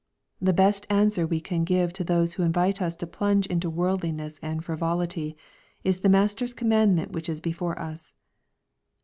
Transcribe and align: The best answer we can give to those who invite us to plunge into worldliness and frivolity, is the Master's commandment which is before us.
The 0.41 0.51
best 0.51 0.87
answer 0.89 1.27
we 1.27 1.39
can 1.39 1.63
give 1.63 1.93
to 1.93 2.03
those 2.03 2.33
who 2.33 2.41
invite 2.41 2.81
us 2.81 2.95
to 2.95 3.05
plunge 3.05 3.45
into 3.45 3.69
worldliness 3.69 4.39
and 4.41 4.63
frivolity, 4.65 5.37
is 5.83 5.99
the 5.99 6.09
Master's 6.09 6.55
commandment 6.55 7.11
which 7.11 7.29
is 7.29 7.39
before 7.39 7.77
us. 7.77 8.15